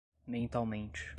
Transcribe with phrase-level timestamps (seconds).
[0.27, 1.09] mentalmente